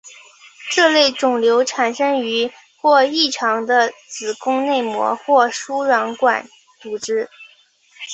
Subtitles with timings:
[0.71, 2.51] 这类肿瘤产生于
[2.81, 6.49] 或异常的子宫内膜或输卵管
[6.81, 7.29] 组织。